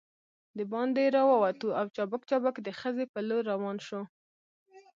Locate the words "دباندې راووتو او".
0.57-1.85